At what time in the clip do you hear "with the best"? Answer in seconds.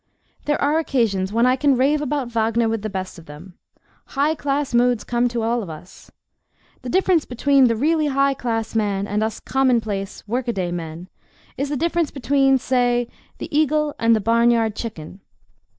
2.67-3.19